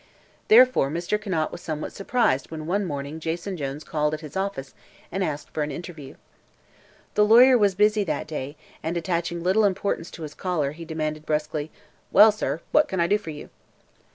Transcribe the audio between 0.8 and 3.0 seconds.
Mr. Conant was somewhat surprised when one